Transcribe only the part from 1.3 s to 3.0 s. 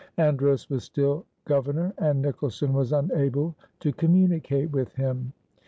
Governor and Nicholson was